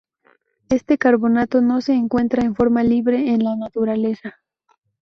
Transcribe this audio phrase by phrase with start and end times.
[0.69, 4.35] Este carbonato no se encuentra en forma libre en la naturaleza.